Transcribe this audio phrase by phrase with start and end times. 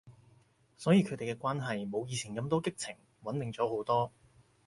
[0.79, 4.11] 所以佢哋嘅關係冇以前咁多激情，穩定咗好多